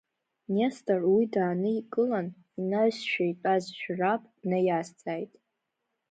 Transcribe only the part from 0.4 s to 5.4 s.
Нестор, уи дааникылан, инаҩсшәа итәаз Жәраб днаиазҵааит…